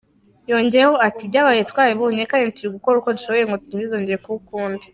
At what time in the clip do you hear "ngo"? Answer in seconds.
3.45-3.55